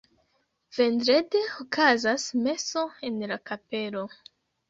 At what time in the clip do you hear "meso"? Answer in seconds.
2.47-2.85